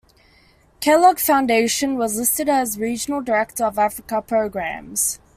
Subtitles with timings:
[0.79, 5.19] Kellogg Foundation was listed as, "Regional Director of Africa Programs".